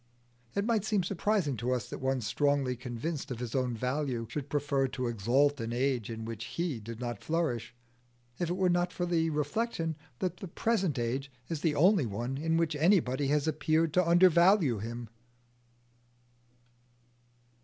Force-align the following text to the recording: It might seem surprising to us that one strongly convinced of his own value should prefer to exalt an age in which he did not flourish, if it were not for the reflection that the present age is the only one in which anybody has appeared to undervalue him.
It 0.55 0.65
might 0.65 0.83
seem 0.83 1.03
surprising 1.03 1.55
to 1.57 1.71
us 1.73 1.87
that 1.91 1.99
one 1.99 2.21
strongly 2.21 2.75
convinced 2.75 3.29
of 3.29 3.37
his 3.37 3.53
own 3.53 3.75
value 3.77 4.25
should 4.31 4.49
prefer 4.49 4.87
to 4.87 5.05
exalt 5.05 5.61
an 5.61 5.71
age 5.71 6.09
in 6.09 6.25
which 6.25 6.45
he 6.45 6.79
did 6.79 6.99
not 6.99 7.23
flourish, 7.23 7.75
if 8.39 8.49
it 8.49 8.55
were 8.57 8.67
not 8.67 8.91
for 8.91 9.05
the 9.05 9.29
reflection 9.29 9.95
that 10.17 10.37
the 10.37 10.47
present 10.47 10.97
age 10.97 11.31
is 11.49 11.61
the 11.61 11.75
only 11.75 12.07
one 12.07 12.39
in 12.39 12.57
which 12.57 12.75
anybody 12.75 13.27
has 13.27 13.47
appeared 13.47 13.93
to 13.93 14.07
undervalue 14.09 14.79
him. 14.79 15.07